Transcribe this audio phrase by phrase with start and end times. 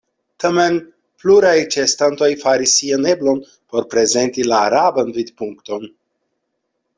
[0.43, 0.77] Tamen
[1.23, 3.43] pluraj ĉeestantoj faris sian eblon
[3.75, 5.87] por prezenti la araban vidpunkton.